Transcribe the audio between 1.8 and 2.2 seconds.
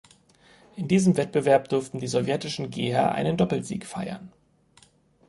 die